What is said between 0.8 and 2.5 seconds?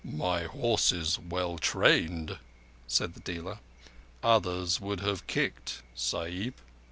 is well trained,"